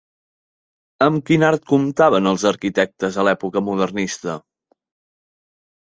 Amb 1.07 1.19
quin 1.27 1.45
art 1.49 1.67
comptaven 1.73 2.31
els 2.31 2.47
arquitectes 2.53 3.19
a 3.19 3.27
l'època 3.29 3.65
modernista? 3.69 4.41